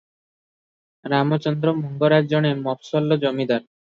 [1.13, 3.63] ରାମଚନ୍ଦ୍ର ମଙ୍ଗରାଜ ଜଣେ ମଫସଲର ଜମିଦାର।